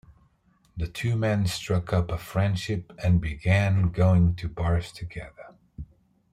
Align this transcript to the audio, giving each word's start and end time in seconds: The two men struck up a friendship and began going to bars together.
The 0.75 0.87
two 0.87 1.15
men 1.15 1.45
struck 1.45 1.93
up 1.93 2.09
a 2.09 2.17
friendship 2.17 2.91
and 3.03 3.21
began 3.21 3.91
going 3.91 4.33
to 4.37 4.49
bars 4.49 4.91
together. 4.91 5.53